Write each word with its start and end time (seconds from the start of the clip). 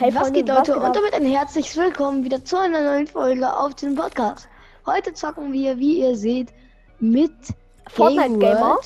Hey, 0.00 0.14
was 0.14 0.28
Freunde, 0.28 0.44
geht, 0.44 0.48
Leute? 0.48 0.78
und 0.78 0.96
damit 0.96 1.12
ein 1.12 1.26
herzliches 1.26 1.76
Willkommen 1.76 2.24
wieder 2.24 2.42
zu 2.42 2.56
einer 2.56 2.80
neuen 2.80 3.06
Folge 3.06 3.54
auf 3.54 3.74
diesem 3.74 3.96
Podcast. 3.96 4.48
Heute 4.86 5.12
zocken 5.12 5.52
wir, 5.52 5.76
wie 5.78 6.00
ihr 6.00 6.16
seht, 6.16 6.54
mit 7.00 7.30
Fortnite 7.86 8.30
Game 8.30 8.40
Gamer. 8.40 8.78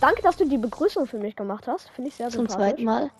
Danke, 0.00 0.22
dass 0.22 0.38
du 0.38 0.46
die 0.46 0.56
Begrüßung 0.56 1.06
für 1.06 1.18
mich 1.18 1.36
gemacht 1.36 1.66
hast. 1.66 1.90
Finde 1.90 2.08
ich 2.08 2.14
sehr 2.14 2.30
zum 2.30 2.48
sympathisch. 2.48 2.70
zweiten 2.70 2.84
Mal. 2.84 3.10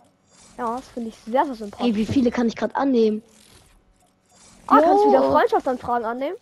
Ja, 0.56 0.76
das 0.76 0.88
finde 0.88 1.10
ich 1.10 1.16
sehr, 1.16 1.44
sehr 1.44 1.56
sympathisch. 1.56 1.86
Ey, 1.88 1.94
wie 1.94 2.06
viele 2.06 2.30
kann 2.30 2.48
ich 2.48 2.56
gerade 2.56 2.74
annehmen? 2.74 3.22
ah, 4.68 4.80
kannst 4.80 5.04
du 5.04 5.10
wieder. 5.10 5.30
Freundschaftsanfragen 5.30 6.06
annehmen? 6.06 6.36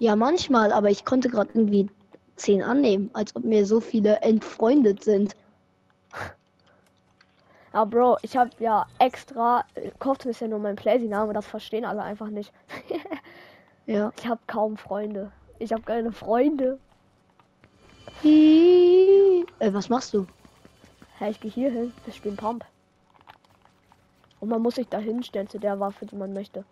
Ja, 0.00 0.16
manchmal, 0.16 0.72
aber 0.72 0.90
ich 0.90 1.04
konnte 1.04 1.28
gerade 1.28 1.50
irgendwie 1.54 1.88
zehn 2.34 2.60
annehmen, 2.60 3.08
als 3.12 3.36
ob 3.36 3.44
mir 3.44 3.64
so 3.66 3.78
viele 3.78 4.16
entfreundet 4.16 5.04
sind. 5.04 5.36
Ja, 7.74 7.84
Bro, 7.84 8.18
ich 8.22 8.36
habe 8.36 8.50
ja 8.60 8.86
extra, 9.00 9.64
äh, 9.74 9.90
Kopf 9.98 10.24
ist 10.26 10.40
ja 10.40 10.46
nur 10.46 10.60
mein 10.60 10.76
Playsy-Name, 10.76 11.32
das 11.32 11.44
verstehen 11.44 11.84
alle 11.84 12.02
einfach 12.02 12.28
nicht. 12.28 12.52
Ja. 13.86 14.12
Ich 14.16 14.26
habe 14.26 14.40
kaum 14.46 14.78
Freunde. 14.78 15.30
Ich 15.58 15.70
habe 15.70 15.82
keine 15.82 16.10
Freunde. 16.10 16.78
Hi. 18.22 19.44
Äh, 19.58 19.74
was 19.74 19.90
machst 19.90 20.14
du? 20.14 20.26
Hey, 21.18 21.32
ich 21.32 21.40
gehe 21.40 21.50
hier 21.50 21.70
hin. 21.70 21.92
Wir 22.06 22.14
spielen 22.14 22.36
Pump. 22.36 22.64
Und 24.40 24.48
man 24.48 24.62
muss 24.62 24.76
sich 24.76 24.88
da 24.88 24.96
hinstellen 24.96 25.50
zu 25.50 25.58
der 25.58 25.78
Waffe, 25.80 26.06
die 26.06 26.16
man 26.16 26.32
möchte. 26.32 26.64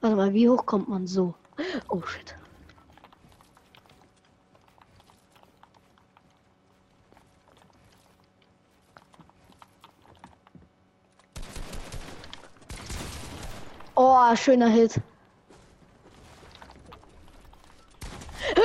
Warte 0.00 0.16
mal, 0.16 0.34
wie 0.34 0.48
hoch 0.48 0.66
kommt 0.66 0.88
man 0.88 1.06
so? 1.06 1.34
Oh 1.88 2.02
shit. 2.02 2.34
Oh, 14.10 14.34
schöner 14.36 14.68
Hit. 14.68 14.94
Hä? 18.56 18.62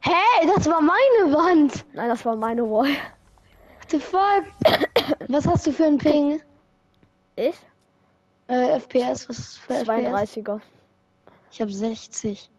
Hä? 0.00 0.46
Das 0.46 0.66
war 0.66 0.80
meine 0.80 1.34
Wand. 1.34 1.84
Nein, 1.92 2.08
das 2.08 2.24
war 2.24 2.36
meine 2.36 2.62
Wall. 2.62 2.88
What 2.88 3.90
the 3.90 3.98
fuck? 3.98 4.44
Was 5.28 5.46
hast 5.46 5.66
du 5.66 5.72
für 5.72 5.84
einen 5.84 5.98
Ping? 5.98 6.40
Ich? 7.36 7.54
Äh, 8.48 8.80
FPS, 8.80 9.28
was 9.28 9.38
ist 9.38 9.58
für 9.58 9.74
FPS? 9.74 10.38
32er. 10.38 10.60
Ich 11.50 11.60
habe 11.60 11.70
60. 11.70 12.50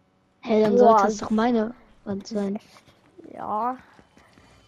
Hey, 0.42 0.62
dann 0.62 0.76
Boah. 0.76 0.98
sollte 1.00 1.06
es 1.08 1.18
doch 1.18 1.30
meine 1.30 1.74
Wand 2.04 2.28
sein. 2.28 2.60
Ja. 3.34 3.76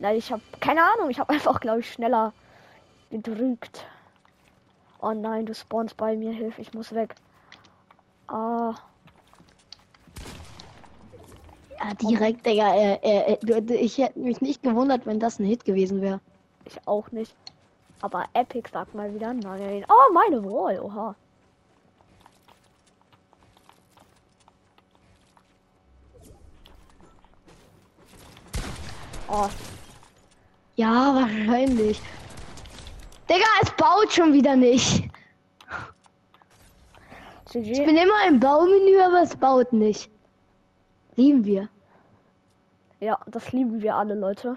Nein, 0.00 0.16
ich 0.16 0.32
habe 0.32 0.42
keine 0.58 0.82
Ahnung. 0.82 1.10
Ich 1.10 1.20
habe 1.20 1.32
einfach, 1.32 1.60
glaube 1.60 1.78
ich, 1.78 1.92
schneller 1.92 2.32
gedrückt. 3.12 3.86
Oh 5.02 5.12
nein, 5.12 5.46
du 5.46 5.54
spawnst 5.54 5.96
bei 5.96 6.16
mir. 6.16 6.32
Hilf, 6.32 6.58
ich 6.58 6.74
muss 6.74 6.94
weg. 6.94 7.14
Ah, 8.28 8.74
Ja, 11.78 11.94
direkt, 11.94 12.44
Digga. 12.44 12.74
Äh, 12.74 12.94
äh, 13.02 13.38
äh, 13.42 13.74
ich 13.74 13.96
hätte 13.98 14.18
mich 14.18 14.40
nicht 14.42 14.62
gewundert, 14.62 15.06
wenn 15.06 15.18
das 15.18 15.38
ein 15.38 15.46
Hit 15.46 15.64
gewesen 15.64 16.02
wäre. 16.02 16.20
ich 16.66 16.76
auch 16.86 17.10
nicht. 17.10 17.34
Aber 18.02 18.24
Epic 18.34 18.68
sagt 18.70 18.94
mal 18.94 19.12
wieder 19.14 19.32
nein. 19.32 19.84
Oh, 19.88 20.12
meine 20.12 20.44
Wall. 20.44 20.78
Oha. 20.80 21.14
Oh, 29.28 29.48
Ja, 30.76 31.14
wahrscheinlich. 31.14 32.00
Digga, 33.30 33.46
es 33.62 33.70
baut 33.72 34.12
schon 34.12 34.32
wieder 34.32 34.56
nicht. 34.56 35.08
Ich 37.52 37.84
bin 37.84 37.96
immer 37.96 38.26
im 38.26 38.40
Baumenü, 38.40 39.00
aber 39.00 39.22
es 39.22 39.36
baut 39.36 39.72
nicht. 39.72 40.10
Lieben 41.14 41.44
wir. 41.44 41.68
Ja, 42.98 43.20
das 43.26 43.52
lieben 43.52 43.82
wir 43.82 43.94
alle, 43.94 44.14
Leute. 44.14 44.56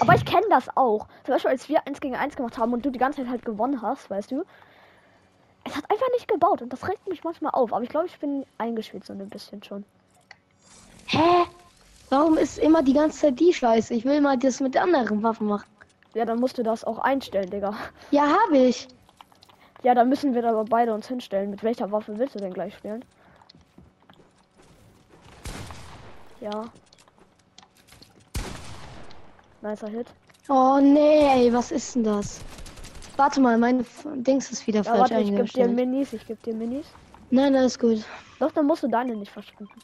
Aber 0.00 0.14
ich 0.14 0.24
kenne 0.24 0.46
das 0.50 0.68
auch. 0.76 1.06
Zum 1.24 1.34
Beispiel, 1.34 1.50
als 1.50 1.68
wir 1.68 1.86
1 1.86 2.00
gegen 2.00 2.14
1 2.14 2.36
gemacht 2.36 2.58
haben 2.58 2.72
und 2.72 2.84
du 2.84 2.90
die 2.90 2.98
ganze 2.98 3.22
Zeit 3.22 3.30
halt 3.30 3.44
gewonnen 3.44 3.82
hast, 3.82 4.08
weißt 4.08 4.30
du. 4.30 4.44
Es 5.64 5.76
hat 5.76 5.88
einfach 5.90 6.08
nicht 6.14 6.28
gebaut 6.28 6.62
und 6.62 6.72
das 6.72 6.88
regt 6.88 7.06
mich 7.08 7.24
manchmal 7.24 7.52
auf. 7.52 7.72
Aber 7.72 7.82
ich 7.82 7.90
glaube, 7.90 8.06
ich 8.06 8.18
bin 8.18 8.44
eingespielt 8.58 9.04
so 9.04 9.12
ein 9.12 9.28
bisschen 9.28 9.62
schon. 9.62 9.84
Hä? 11.06 11.44
Warum 12.08 12.36
ist 12.36 12.58
immer 12.58 12.82
die 12.82 12.94
ganze 12.94 13.18
Zeit 13.18 13.40
die 13.40 13.52
Scheiße? 13.52 13.94
Ich 13.94 14.04
will 14.04 14.20
mal 14.20 14.38
das 14.38 14.60
mit 14.60 14.76
anderen 14.76 15.22
Waffen 15.22 15.46
machen. 15.46 15.71
Ja, 16.14 16.24
dann 16.24 16.40
musst 16.40 16.58
du 16.58 16.62
das 16.62 16.84
auch 16.84 16.98
einstellen, 16.98 17.50
Digga. 17.50 17.74
Ja, 18.10 18.26
habe 18.44 18.58
ich. 18.58 18.88
Ja, 19.82 19.94
dann 19.94 20.08
müssen 20.08 20.34
wir 20.34 20.44
aber 20.44 20.64
beide 20.64 20.92
uns 20.92 21.08
hinstellen. 21.08 21.50
Mit 21.50 21.62
welcher 21.62 21.90
Waffe 21.90 22.16
willst 22.18 22.34
du 22.34 22.38
denn 22.38 22.52
gleich 22.52 22.74
spielen? 22.74 23.04
Ja. 26.40 26.64
Nicer 29.62 29.88
Hit. 29.88 30.06
Oh 30.48 30.78
nee, 30.80 31.26
ey, 31.26 31.52
was 31.52 31.70
ist 31.70 31.94
denn 31.94 32.04
das? 32.04 32.40
Warte 33.16 33.40
mal, 33.40 33.56
mein 33.58 33.84
Dings 34.14 34.50
ist 34.50 34.66
wieder 34.66 34.80
Ja, 34.80 34.84
falsch 34.84 35.10
warte, 35.12 35.20
ich 35.20 35.34
geb 35.34 35.52
dir. 35.52 35.68
Minis, 35.68 36.12
ich 36.12 36.26
geb 36.26 36.42
dir 36.42 36.54
Minis. 36.54 36.86
Nein, 37.30 37.54
alles 37.54 37.78
gut. 37.78 38.04
Doch, 38.38 38.50
dann 38.52 38.66
musst 38.66 38.82
du 38.82 38.88
deine 38.88 39.14
nicht 39.14 39.30
verschwinden. 39.30 39.80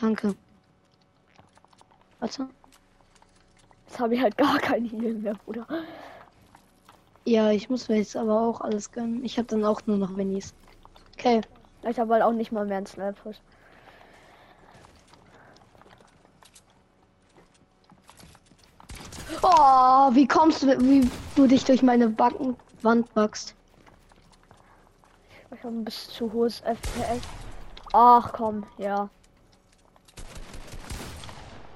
Danke. 0.00 0.34
Warte. 2.20 2.48
Jetzt 3.90 3.98
habe 3.98 4.14
ich 4.14 4.22
halt 4.22 4.36
gar 4.36 4.58
keine 4.60 4.88
Heal 4.88 5.14
mehr, 5.14 5.34
Bruder. 5.34 5.66
Ja, 7.24 7.50
ich 7.50 7.68
muss 7.68 7.88
mir 7.88 7.96
jetzt 7.96 8.14
aber 8.14 8.40
auch 8.40 8.60
alles 8.60 8.92
gönnen. 8.92 9.24
Ich 9.24 9.36
habe 9.36 9.48
dann 9.48 9.64
auch 9.64 9.80
nur 9.86 9.96
noch 9.96 10.10
Minis. 10.10 10.54
Okay. 11.18 11.40
Ich 11.88 11.98
habe 11.98 12.12
halt 12.12 12.22
auch 12.22 12.32
nicht 12.32 12.52
mal 12.52 12.64
mehr 12.64 12.76
einen 12.76 12.86
Snap-Push. 12.86 13.38
Oh, 19.42 20.14
wie 20.14 20.28
kommst 20.28 20.62
du, 20.62 20.68
wie 20.80 21.10
du 21.34 21.48
dich 21.48 21.64
durch 21.64 21.82
meine 21.82 22.08
Backen 22.08 22.56
Wand 22.82 23.12
backst? 23.14 23.56
Ich 25.50 25.64
habe 25.64 25.74
ein 25.74 25.84
bisschen 25.84 26.12
zu 26.12 26.32
hohes 26.32 26.60
FPS. 26.60 27.22
Ach 27.92 28.32
komm, 28.32 28.64
ja. 28.78 29.08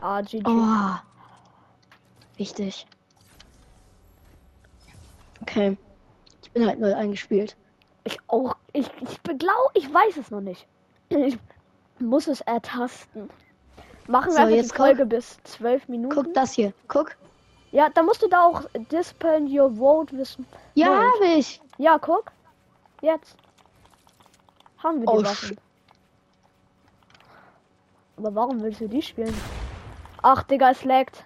Ah, 0.01 0.21
GG. 0.21 0.45
Oh. 0.47 1.14
Wichtig. 2.37 2.87
Okay. 5.43 5.77
Ich 6.43 6.51
bin 6.53 6.67
halt 6.67 6.81
neu 6.81 6.95
eingespielt. 6.95 7.57
Ich 8.05 8.19
auch. 8.29 8.57
Ich, 8.73 8.91
ich 9.01 9.21
beglau, 9.23 9.71
ich 9.75 9.93
weiß 9.93 10.17
es 10.17 10.31
noch 10.31 10.41
nicht. 10.41 10.67
Ich 11.97 12.03
muss 12.03 12.27
es 12.27 12.41
ertasten. 12.41 13.31
Machen 14.09 14.31
wir 14.31 14.33
So, 14.33 14.39
einfach 14.39 14.51
die 14.51 14.57
jetzt 14.57 14.77
Folge 14.77 15.07
bis 15.07 15.39
12 15.45 15.89
Minuten. 15.89 16.15
Guck 16.15 16.35
das 16.35 16.53
hier. 16.53 16.73
Guck. 16.89 17.17
Ja, 17.71 17.89
da 17.89 18.03
musst 18.03 18.21
du 18.21 18.29
da 18.29 18.45
auch 18.45 18.63
Dispel 18.91 19.43
your 19.49 19.71
vote 19.77 20.17
wissen. 20.17 20.45
Ja, 20.75 20.89
habe 20.89 21.27
ich. 21.37 21.61
Ja, 21.79 21.99
guck. 21.99 22.33
Jetzt. 23.01 23.37
Haben 24.83 25.01
wir 25.01 25.07
die 25.07 25.13
Oh, 25.13 25.23
Waffen. 25.25 25.57
Aber 28.17 28.35
warum 28.35 28.61
willst 28.63 28.81
du 28.81 28.89
die 28.89 29.03
spielen? 29.03 29.35
Ach, 30.23 30.43
Digga, 30.43 30.71
es 30.71 30.85
laggt. 30.85 31.25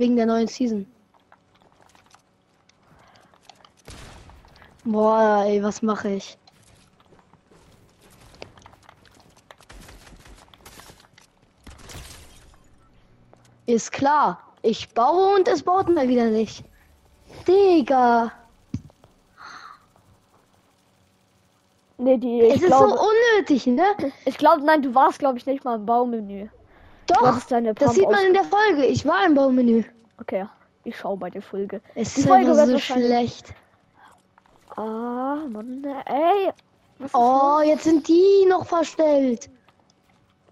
Wegen 0.00 0.16
der 0.16 0.24
neuen 0.24 0.48
Season. 0.48 0.86
Boah, 4.82 5.44
ey, 5.44 5.62
was 5.62 5.82
mache 5.82 6.12
ich? 6.12 6.38
Ist 13.66 13.92
klar. 13.92 14.40
Ich 14.62 14.88
baue 14.94 15.36
und 15.36 15.46
es 15.48 15.62
baut 15.62 15.90
mal 15.90 16.08
wieder 16.08 16.30
nicht. 16.30 16.64
Digga. 17.46 18.32
Nee, 21.98 22.16
die. 22.16 22.40
es 22.40 22.62
ist 22.62 22.68
glaube, 22.68 22.88
so 22.88 22.98
unnötig, 22.98 23.66
ne? 23.66 23.84
ich 24.24 24.38
glaube, 24.38 24.64
nein, 24.64 24.80
du 24.80 24.94
warst, 24.94 25.18
glaube 25.18 25.36
ich, 25.36 25.44
nicht 25.44 25.62
mal 25.62 25.74
im 25.74 25.84
Baumenü. 25.84 26.48
Doch. 27.06 27.22
Das 27.74 27.94
sieht 27.94 28.10
man 28.10 28.24
in 28.24 28.34
der 28.34 28.44
Folge. 28.44 28.86
Ich 28.86 29.04
war 29.04 29.26
im 29.26 29.34
Baumenü. 29.34 29.84
Okay, 30.20 30.46
ich 30.84 30.96
schau 30.96 31.16
bei 31.16 31.30
der 31.30 31.42
Folge. 31.42 31.80
Es 31.94 32.16
ist 32.16 32.28
Folge 32.28 32.54
so 32.54 32.78
schlecht. 32.78 33.54
Ah, 34.76 35.36
Mann, 35.48 35.84
ey. 36.06 36.52
Oh, 37.14 37.60
jetzt 37.64 37.84
sind 37.84 38.06
die 38.06 38.44
noch 38.46 38.66
verstellt. 38.66 39.48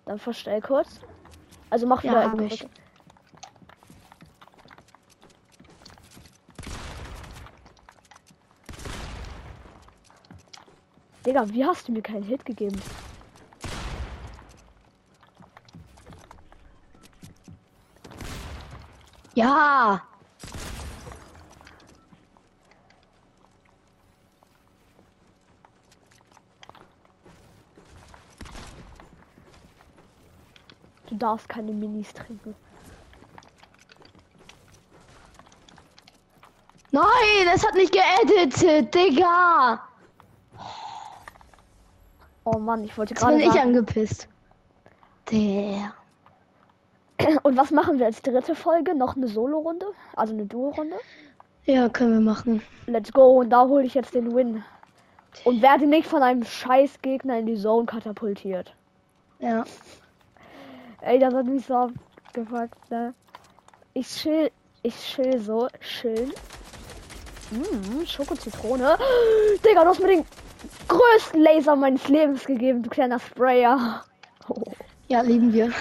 Dann 0.07 0.19
verstell 0.19 0.63
kurz. 0.63 1.01
Also 1.71 1.87
mach 1.87 2.03
Ja, 2.03 2.33
wieder 2.33 2.33
in 2.33 2.47
ich. 2.47 2.67
Digga, 11.27 11.47
wie 11.51 11.65
hast 11.65 11.89
du 11.89 11.93
mir 11.93 12.01
keinen 12.01 12.23
Hit 12.23 12.47
gegeben? 12.47 12.81
Ja! 19.39 20.03
Du 31.07 31.15
darfst 31.15 31.49
keine 31.49 31.71
Minis 31.73 32.13
trinken. 32.13 32.57
Nein, 36.91 37.05
es 37.55 37.65
hat 37.65 37.75
nicht 37.75 37.93
geeditet, 37.93 38.93
Digga! 38.93 39.81
Oh 42.43 42.59
Mann, 42.59 42.83
ich 42.83 42.99
wollte 42.99 43.15
gerade. 43.15 43.37
Bin 43.37 43.49
ich 43.53 43.61
angepisst. 43.61 44.27
Der. 45.31 45.95
Und 47.43 47.57
was 47.57 47.71
machen 47.71 47.99
wir 47.99 48.07
als 48.07 48.23
dritte 48.23 48.55
Folge? 48.55 48.95
Noch 48.95 49.17
eine 49.17 49.29
Solo-Runde? 49.29 49.87
Also 50.15 50.35
eine 50.35 50.47
Duo-Runde? 50.47 50.97
Ja, 51.65 51.89
können 51.89 52.13
wir 52.13 52.21
machen. 52.21 52.63
Let's 52.87 53.13
go. 53.13 53.41
Und 53.41 53.51
da 53.51 53.67
hole 53.67 53.85
ich 53.85 53.95
jetzt 53.95 54.15
den 54.15 54.35
Win. 54.35 54.65
Und 55.45 55.63
werde 55.63 55.87
nicht 55.87 56.09
von 56.09 56.23
einem 56.23 56.45
scheiß 56.45 57.03
Gegner 57.03 57.39
in 57.39 57.47
die 57.47 57.57
Zone 57.57 57.87
katapultiert. 57.87 58.75
Ja. 59.39 59.65
Ey, 61.03 61.19
das 61.19 61.35
hat 61.35 61.47
mich 61.47 61.65
so 61.67 61.75
abgefuckt, 61.75 62.91
ne? 62.91 63.15
Ich 63.95 64.09
chill, 64.09 64.51
ich 64.83 64.97
chill 64.97 65.39
so, 65.39 65.69
chillen. 65.81 66.33
Mmh, 67.51 68.07
Schoko-Zitrone. 68.07 68.97
Digga, 69.65 69.83
du 69.83 69.89
hast 69.91 70.01
mir 70.01 70.09
den 70.09 70.25
größten 70.89 71.41
Laser 71.41 71.77
meines 71.77 72.09
Lebens 72.09 72.45
gegeben, 72.45 72.83
du 72.83 72.91
kleiner 72.91 73.19
Sprayer. 73.19 74.05
Oh. 74.49 74.55
Ja, 75.11 75.23
lieben 75.23 75.55
wir. 75.55 75.73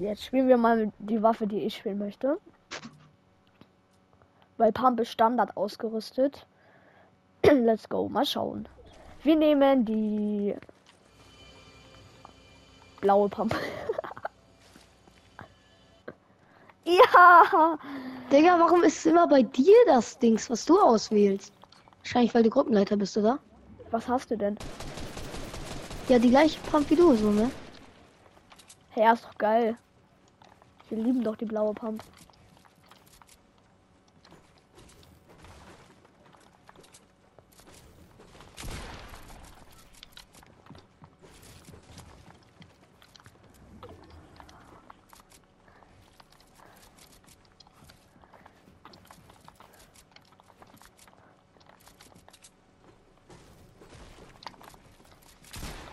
Jetzt 0.00 0.24
spielen 0.24 0.48
wir 0.48 0.56
mal 0.56 0.90
die 0.98 1.22
Waffe, 1.22 1.46
die 1.46 1.58
ich 1.58 1.76
spielen 1.76 1.98
möchte. 1.98 2.38
Weil 4.56 4.72
Pump 4.72 4.98
ist 4.98 5.10
Standard 5.10 5.54
ausgerüstet. 5.58 6.46
Let's 7.44 7.86
go, 7.86 8.08
mal 8.08 8.24
schauen. 8.24 8.66
Wir 9.22 9.36
nehmen 9.36 9.84
die 9.84 10.54
blaue 13.02 13.28
Pump. 13.28 13.54
ja! 16.86 17.78
Digga, 18.32 18.58
warum 18.58 18.82
ist 18.82 19.04
immer 19.04 19.28
bei 19.28 19.42
dir 19.42 19.76
das 19.86 20.18
Dings, 20.18 20.48
was 20.48 20.64
du 20.64 20.80
auswählst? 20.80 21.52
Wahrscheinlich, 21.98 22.34
weil 22.34 22.42
du 22.42 22.48
Gruppenleiter 22.48 22.96
bist, 22.96 23.18
oder? 23.18 23.38
Was 23.90 24.08
hast 24.08 24.30
du 24.30 24.38
denn? 24.38 24.56
Ja, 26.08 26.18
die 26.18 26.30
gleiche 26.30 26.58
Pump 26.70 26.88
wie 26.88 26.96
du, 26.96 27.14
so, 27.16 27.30
ne? 27.30 27.50
Hey, 28.92 29.04
ja, 29.04 29.12
ist 29.12 29.26
doch 29.26 29.36
geil. 29.36 29.76
Wir 30.90 30.98
lieben 30.98 31.22
doch 31.22 31.36
die 31.36 31.44
blaue 31.44 31.72
Pump. 31.72 32.02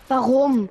Warum? 0.08 0.70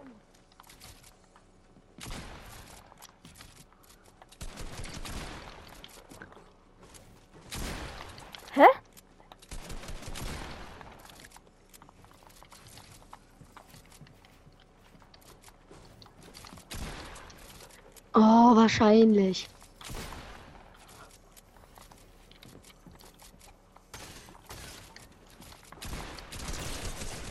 Oh, 18.17 18.57
wahrscheinlich. 18.57 19.49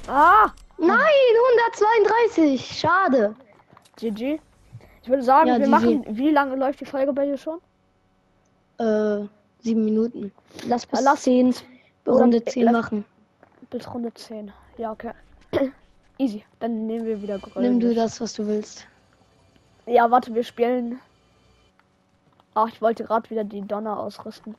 Ah! 0.07 0.51
Nein, 0.77 0.97
132. 1.77 2.79
Schade. 2.79 3.35
GG. 3.97 4.39
Ich 5.01 5.09
würde 5.09 5.23
sagen, 5.23 5.47
Ja, 5.47 5.53
wir 5.55 5.65
GG. 5.65 5.69
machen. 5.71 6.05
Wie 6.09 6.29
lange 6.31 6.55
läuft 6.55 6.81
die 6.81 6.85
Folge 6.85 7.13
bei 7.13 7.25
dir 7.25 7.37
schon? 7.37 7.59
Äh, 8.77 9.25
sieben 9.61 9.85
Minuten. 9.85 10.31
Lass 10.67 10.85
bis 10.85 11.01
lass- 11.01 11.21
10, 11.23 11.55
oder- 12.05 12.17
Runde 12.19 12.43
10 12.43 12.63
lass- 12.65 12.73
machen. 12.73 13.05
Bis 13.69 13.91
Runde 13.93 14.13
10. 14.13 14.51
Ja, 14.77 14.91
okay. 14.91 15.11
Easy. 16.17 16.43
Dann 16.59 16.85
nehmen 16.87 17.05
wir 17.05 17.21
wieder 17.21 17.39
Grün. 17.39 17.63
Nimm 17.63 17.79
du 17.79 17.93
das, 17.93 18.19
was 18.21 18.33
du 18.33 18.45
willst. 18.45 18.85
Ja, 19.85 20.09
warte, 20.09 20.33
wir 20.33 20.43
spielen. 20.43 20.99
Ach, 22.55 22.67
ich 22.67 22.81
wollte 22.81 23.03
gerade 23.03 23.29
wieder 23.29 23.43
die 23.43 23.61
Donner 23.61 23.99
ausrüsten. 23.99 24.55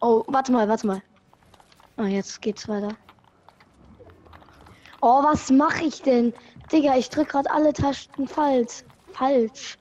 Oh, 0.00 0.24
warte 0.26 0.50
mal, 0.50 0.68
warte 0.68 0.86
mal. 0.86 1.02
Ah, 1.96 2.06
jetzt 2.06 2.40
geht's 2.42 2.68
weiter. 2.68 2.96
Oh, 5.02 5.22
was 5.22 5.50
mache 5.50 5.84
ich 5.84 6.02
denn? 6.02 6.32
Digga, 6.72 6.96
ich 6.96 7.08
drück 7.10 7.28
gerade 7.28 7.50
alle 7.50 7.72
Tasten 7.72 8.26
falsch. 8.26 8.84
Falsch. 9.12 9.78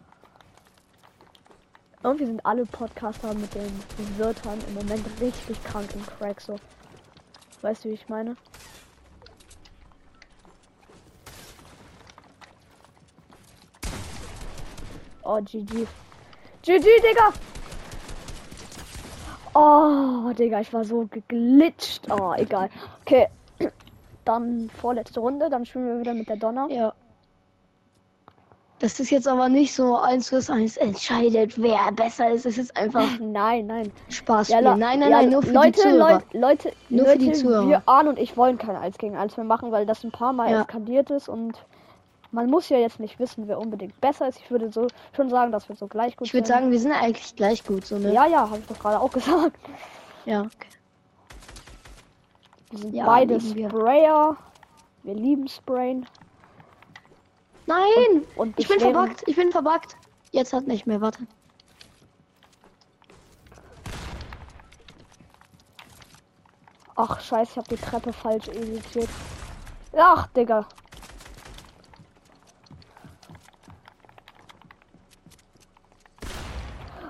Irgendwie 2.04 2.26
sind 2.26 2.46
alle 2.46 2.66
Podcaster 2.66 3.34
mit 3.34 3.54
den 3.54 3.72
Wörtern 4.18 4.60
im 4.68 4.76
Moment 4.76 5.06
richtig 5.20 5.62
krank 5.64 5.90
im 5.94 6.06
Crack 6.06 6.40
so. 6.40 6.56
Weißt 7.62 7.84
du, 7.84 7.90
wie 7.90 7.94
ich 7.94 8.08
meine? 8.08 8.36
Oh, 15.32 15.40
GG. 15.44 15.86
GG, 16.64 16.82
Digga! 16.82 17.32
Oh, 19.54 20.32
Digga, 20.34 20.60
ich 20.62 20.74
war 20.74 20.84
so 20.84 21.06
geglitscht. 21.06 22.10
Oh, 22.10 22.34
egal. 22.36 22.70
Okay. 23.02 23.28
Dann 24.26 24.72
vorletzte 24.82 25.20
Runde, 25.20 25.50
dann 25.50 25.66
spielen 25.66 25.88
wir 25.88 26.00
wieder 26.00 26.14
mit 26.16 26.30
der 26.30 26.38
Donner. 26.38 26.68
Ja. 26.70 26.94
Das 28.80 29.00
ist 29.00 29.10
jetzt 29.12 29.28
aber 29.28 29.50
nicht 29.50 29.74
so 29.74 29.98
eins 29.98 30.30
plus 30.30 30.50
eins 30.50 30.78
entscheidet, 30.78 31.62
wer 31.62 31.92
besser 31.92 32.32
ist. 32.32 32.46
Es 32.48 32.58
ist 32.58 32.76
einfach 32.78 33.08
Nein, 33.20 33.68
nein. 33.68 33.92
Spaß. 34.10 34.50
Ja, 34.50 34.62
nein, 34.62 34.80
nein, 34.80 35.02
ja, 35.02 35.10
nein, 35.10 35.30
nur 35.30 35.44
für 35.44 35.52
Leute, 35.52 35.72
die 35.72 35.80
Zuhörer. 35.80 36.14
Leute, 36.32 36.38
Leute, 36.38 36.72
Nur 36.90 37.06
Leute, 37.06 37.12
für 37.12 37.18
die 37.20 37.32
Zuhörer. 37.34 37.68
wir 37.70 37.84
Arne 37.86 38.10
und 38.10 38.20
ich 38.20 38.36
wollen 38.38 38.58
kein 38.58 38.76
1 38.76 38.98
gegen 38.98 39.16
1 39.18 39.38
mehr 39.38 39.46
machen, 39.46 39.72
weil 39.72 39.86
das 39.86 40.04
ein 40.04 40.12
paar 40.12 40.34
Mal 40.34 40.50
Ja. 40.52 40.62
eskaliert 40.62 41.10
ist 41.12 41.28
und 41.30 41.54
man 42.32 42.50
muss 42.50 42.70
ja 42.70 42.78
jetzt 42.78 43.00
nicht 43.00 43.20
wissen, 43.20 43.48
wer 43.48 43.58
unbedingt 43.60 44.00
besser 44.02 44.28
ist. 44.28 44.40
Ich 44.40 44.52
würde 44.52 44.72
so 44.72 44.88
schon 45.16 45.30
sagen, 45.30 45.52
dass 45.52 45.68
wir 45.70 45.76
so 45.76 45.88
gleich 45.88 46.16
gut 46.16 46.28
Ich 46.28 46.34
würde 46.34 46.46
sind. 46.48 46.56
sagen, 46.56 46.72
wir 46.72 46.80
sind 46.80 46.92
eigentlich 46.92 47.36
gleich 47.36 47.64
gut, 47.66 47.86
so 47.86 47.98
ne? 47.98 48.14
ja, 48.14 48.28
ja, 48.28 48.42
habe 48.50 48.60
ich 48.60 48.68
doch 48.68 48.80
gerade 48.80 49.00
auch 49.00 49.12
gesagt. 49.12 49.58
Ja, 50.26 50.42
okay. 50.42 50.68
Wir 52.72 52.80
sind 52.80 52.94
Ja, 52.96 53.06
beide 53.06 53.38
lieben 53.38 53.56
wir. 53.56 53.70
Sprayer. 53.70 54.38
Wir 55.04 55.14
lieben 55.16 55.48
Sprayen. 55.48 56.06
Nein! 57.66 58.26
Und 58.36 58.60
ich 58.60 58.68
bin 58.68 58.80
verbuggt, 58.80 59.24
ich 59.28 59.36
bin 59.36 59.52
verbuggt. 59.52 59.96
Jetzt 60.32 60.54
hat 60.54 60.68
nicht 60.68 60.86
mehr, 60.86 61.02
warte. 61.02 61.26
Ach, 66.96 67.20
scheiße, 67.22 67.52
ich 67.52 67.58
habe 67.58 67.70
die 67.70 67.82
Treppe 67.82 68.12
falsch 68.12 68.48
editiert. 68.50 69.10
Ach, 69.98 70.28
Digga. 70.28 70.68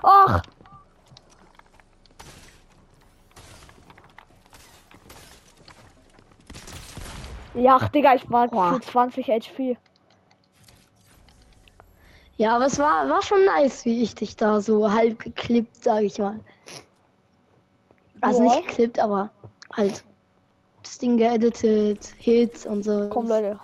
Ach! 0.02 0.42
Ja, 7.54 7.76
ach, 7.76 7.88
Digga, 7.88 8.14
ich 8.14 8.30
war 8.30 8.48
Boah. 8.48 8.74
für 8.74 8.80
20 8.80 9.26
HP. 9.28 9.76
Ja, 12.36 12.56
aber 12.56 12.66
es 12.66 12.78
war, 12.78 13.08
war 13.08 13.20
schon 13.22 13.44
nice, 13.44 13.84
wie 13.84 14.02
ich 14.02 14.14
dich 14.14 14.36
da 14.36 14.60
so 14.60 14.90
halb 14.90 15.18
geklippt, 15.18 15.84
sag 15.84 16.02
ich 16.02 16.18
mal. 16.18 16.40
Also 18.22 18.42
Ja. 18.42 18.44
nicht 18.44 18.68
geklippt, 18.68 18.98
aber 18.98 19.30
halt 19.74 20.04
das 20.82 20.98
Ding 20.98 21.18
geeditet, 21.18 22.14
Hits 22.16 22.64
und 22.64 22.82
so. 22.82 23.10
Komm, 23.10 23.28
Leute. 23.28 23.58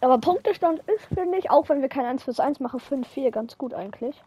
Aber 0.00 0.18
Punktestand 0.18 0.80
ist, 0.80 1.04
finde 1.14 1.38
ich, 1.38 1.50
auch 1.50 1.68
wenn 1.68 1.80
wir 1.80 1.88
kein 1.88 2.06
1 2.06 2.24
fürs 2.24 2.40
1 2.40 2.60
machen, 2.60 2.80
5-4 2.80 3.30
ganz 3.30 3.56
gut 3.56 3.74
eigentlich. 3.74 4.22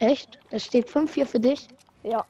Echt? 0.00 0.38
Da 0.50 0.58
steht 0.58 0.88
5-4 0.88 1.26
für 1.26 1.40
dich. 1.40 1.68
Ja. 2.02 2.24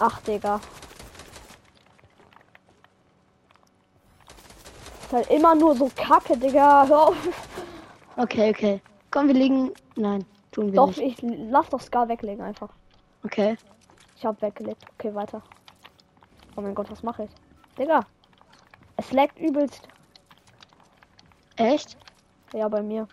Ach, 0.00 0.20
Digga. 0.20 0.60
Ist 5.02 5.12
halt 5.12 5.30
immer 5.30 5.54
nur 5.54 5.76
so 5.76 5.90
kacke, 5.94 6.36
Digga. 6.36 6.86
Hör 6.88 7.08
auf. 7.08 7.16
Okay, 8.16 8.50
okay. 8.50 8.82
Komm, 9.12 9.28
wir 9.28 9.34
legen. 9.34 9.70
Nein, 9.94 10.24
tun 10.50 10.72
wir 10.72 10.74
Doch, 10.74 10.88
nicht. 10.88 11.22
ich 11.22 11.30
lass 11.50 11.68
doch 11.70 11.80
Scar 11.80 12.08
weglegen 12.08 12.44
einfach. 12.44 12.70
Okay. 13.24 13.56
Ich 14.16 14.26
hab 14.26 14.42
weggelegt. 14.42 14.84
Okay, 14.94 15.14
weiter. 15.14 15.40
Oh 16.56 16.60
mein 16.60 16.74
Gott, 16.74 16.90
was 16.90 17.04
mache 17.04 17.24
ich? 17.24 17.30
Digga. 17.78 18.04
Es 18.96 19.12
laggt 19.12 19.38
übelst. 19.38 19.86
Echt? 21.58 21.96
Ja, 22.52 22.68
bei 22.68 22.82
mir. 22.82 23.08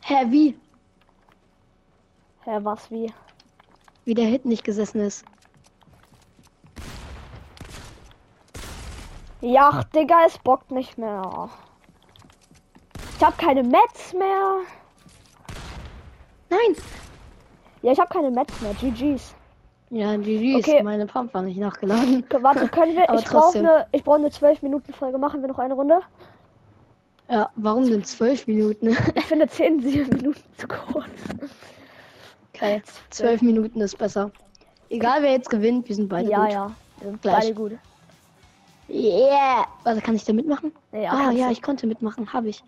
Hä, 0.00 0.30
wie? 0.30 0.56
Hä, 2.44 2.58
was 2.62 2.90
wie? 2.90 3.12
Wie 4.04 4.14
der 4.14 4.26
Hit 4.26 4.44
nicht 4.44 4.64
gesessen 4.64 5.00
ist. 5.00 5.24
Ja, 9.40 9.82
Digga, 9.94 10.24
es 10.26 10.38
bockt 10.38 10.70
nicht 10.70 10.98
mehr. 10.98 11.50
Ich 13.16 13.24
hab 13.24 13.36
keine 13.38 13.64
Mets 13.64 14.12
mehr. 14.12 14.60
Nein! 16.48 16.76
Ja, 17.82 17.90
ich 17.90 17.98
hab 17.98 18.10
keine 18.10 18.30
Mets 18.30 18.60
mehr. 18.60 18.74
GG's. 18.74 19.34
Ja, 19.92 20.16
GG 20.16 20.56
Okay. 20.56 20.76
ist 20.78 20.84
meine 20.84 21.04
Pump 21.06 21.34
war 21.34 21.42
nicht 21.42 21.58
nachgeladen. 21.58 22.24
Warte, 22.40 22.66
können 22.68 22.96
wir. 22.96 23.04
Ich 23.14 23.24
brauche 23.30 23.58
eine. 23.58 23.86
Ich 23.92 24.02
brauche 24.02 24.16
eine 24.16 24.30
12 24.30 24.62
Minuten 24.62 24.92
Folge. 24.94 25.18
Machen 25.18 25.42
wir 25.42 25.48
noch 25.48 25.58
eine 25.58 25.74
Runde? 25.74 26.00
Ja, 27.28 27.50
warum 27.56 27.88
denn 27.88 28.02
zwölf 28.02 28.46
Minuten? 28.46 28.96
Ich 29.14 29.24
finde 29.26 29.46
10 29.48 29.76
Minuten 29.76 30.40
zu 30.56 30.66
kurz. 30.66 31.06
Okay. 32.54 32.82
Zwölf 33.10 33.42
Minuten 33.42 33.80
ist 33.82 33.98
besser. 33.98 34.30
Egal 34.88 35.22
wer 35.22 35.32
jetzt 35.32 35.50
gewinnt, 35.50 35.86
wir 35.88 35.96
sind 35.96 36.08
beide 36.08 36.30
Ja, 36.30 36.44
gut. 36.44 36.52
ja. 36.52 36.70
Wir 37.00 37.08
sind 37.10 37.22
Gleich. 37.22 37.34
beide 37.34 37.54
gut. 37.54 37.72
Yeah! 38.88 39.66
Warte, 39.84 40.00
kann 40.00 40.14
ich 40.14 40.24
da 40.24 40.32
mitmachen? 40.32 40.72
Ja, 40.92 41.12
ah, 41.12 41.30
ja, 41.30 41.50
ich 41.50 41.60
konnte 41.62 41.86
mitmachen, 41.86 42.32
habe 42.32 42.48
ich. 42.48 42.62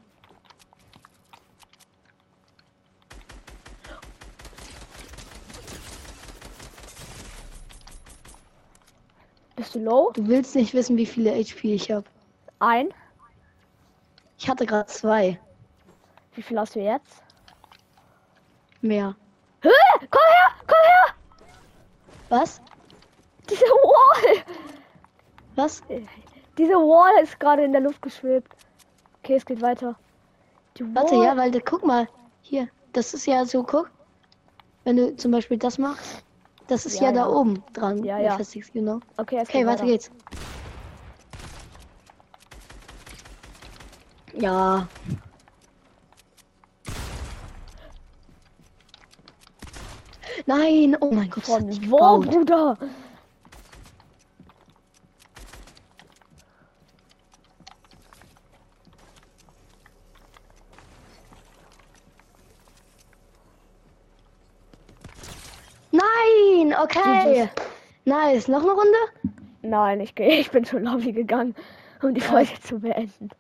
Bist 9.57 9.75
du 9.75 9.79
low? 9.79 10.11
Du 10.13 10.27
willst 10.27 10.55
nicht 10.55 10.75
wissen, 10.75 10.97
wie 10.97 11.07
viele 11.07 11.33
HP 11.33 11.75
ich 11.75 11.91
habe. 11.91 12.05
Ein. 12.59 12.93
Ich 14.39 14.49
hatte 14.49 14.67
gerade 14.67 14.87
zwei. 14.87 15.39
Wie 16.35 16.43
viel 16.43 16.59
hast 16.59 16.75
du 16.75 16.81
jetzt? 16.81 17.23
Mehr. 18.81 19.15
Hä? 19.63 19.69
Komm 20.11 20.21
her! 20.29 20.55
Komm 20.67 20.77
her! 20.83 21.15
Was? 22.29 22.61
Diese 23.49 23.65
Wall! 23.65 24.45
Was? 25.55 25.83
Diese 26.59 26.75
Wall 26.75 27.23
ist 27.23 27.39
gerade 27.39 27.65
in 27.65 27.73
der 27.73 27.81
Luft 27.81 28.03
geschwebt. 28.03 28.55
Okay, 29.23 29.37
es 29.37 29.47
geht 29.47 29.63
weiter. 29.63 29.97
Warte, 30.81 31.15
ja, 31.15 31.37
weil 31.37 31.53
guck 31.61 31.85
mal. 31.85 32.09
Hier, 32.43 32.69
das 32.93 33.15
ist 33.15 33.27
ja 33.27 33.45
so, 33.47 33.63
guck. 33.63 33.91
Wenn 34.83 34.97
du 34.97 35.17
zum 35.17 35.31
Beispiel 35.31 35.57
das 35.57 35.79
machst, 35.79 36.25
das 36.67 36.87
ist 36.87 37.01
Ja, 37.01 37.07
ja, 37.07 37.13
da 37.13 37.27
oben 37.29 37.63
dran. 37.73 38.03
Ja, 38.05 38.19
ja. 38.19 38.39
Genau. 38.73 39.01
Okay, 39.17 39.41
Okay, 39.43 39.67
weiter 39.67 39.85
geht's. 39.85 40.11
Ja. 44.33 44.89
Nein, 50.47 50.97
oh 51.01 51.11
mein 51.11 51.31
Gott, 51.31 51.45
Von 51.45 51.91
wo. 51.91 52.21
Bruder? 52.21 52.77
Nein, 65.93 66.75
okay. 66.83 67.45
GG's. 67.45 67.51
Nice, 68.05 68.49
noch 68.49 68.63
eine 68.63 68.73
Runde? 68.73 68.99
Nein, 69.63 70.01
ich 70.01 70.15
gehe. 70.15 70.41
Ich 70.41 70.51
bin 70.51 70.65
schon 70.65 70.85
Lobby 70.85 71.13
gegangen, 71.13 71.55
um 72.03 72.15
die 72.15 72.21
Folge 72.21 72.53
zu 72.63 72.79
beenden. 72.81 73.31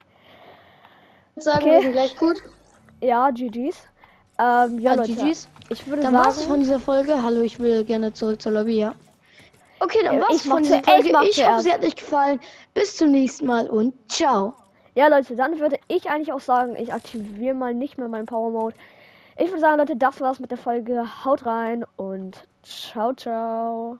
Ich 1.37 1.37
würde 1.37 1.43
sagen, 1.45 1.59
Okay. 1.65 1.71
wir 1.73 1.83
sind 1.83 1.93
gleich 1.93 2.17
gut. 2.17 2.37
Ja, 3.01 3.31
GG's. 3.31 3.77
Ähm, 4.39 4.79
ja, 4.79 4.93
Ah, 4.93 4.95
Leute. 4.95 5.13
GG's. 5.15 5.49
Ich 5.69 5.87
würde 5.87 6.03
Dann 6.03 6.15
war's 6.15 6.37
sagen, 6.37 6.49
von 6.49 6.61
dieser 6.61 6.81
Folge. 6.81 7.23
Hallo, 7.23 7.43
ich 7.43 7.59
will 7.59 7.85
gerne 7.85 8.13
zurück 8.13 8.41
zur 8.41 8.53
Lobby, 8.53 8.79
ja. 8.79 8.95
Okay, 9.81 9.99
dann 10.05 10.17
Ja, 10.19 10.23
war's 10.23 10.43
von 10.43 10.63
dieser 10.63 10.83
Folge. 10.83 11.09
ich 11.25 11.39
Ich 11.39 11.47
hoffe, 11.47 11.63
sie 11.63 11.73
hat 11.73 11.85
euch 11.85 11.97
gefallen. 11.97 12.41
Bis 12.73 12.97
zum 12.97 13.11
nächsten 13.11 13.47
Mal 13.47 13.69
und 13.69 13.93
ciao. 14.11 14.55
ja, 14.95 15.09
Leute, 15.09 15.37
dann 15.37 15.59
würde 15.59 15.79
ich 15.89 16.09
eigentlich 16.09 16.33
auch 16.33 16.41
sagen, 16.41 16.75
ich 16.77 16.93
aktiviere 16.93 17.55
mal 17.55 17.75
nicht 17.75 17.99
mehr 17.99 18.09
meinen 18.09 18.27
Power 18.27 18.51
Mode. 18.51 18.77
Ich 19.37 19.49
würde 19.49 19.61
sagen, 19.61 19.79
Leute, 19.79 19.97
das 19.97 20.21
war's 20.21 20.39
mit 20.39 20.51
der 20.51 20.59
Folge. 20.59 21.05
Haut 21.25 21.45
rein 21.45 21.85
und 21.97 22.47
ciao, 22.63 23.13
ciao. 23.13 23.99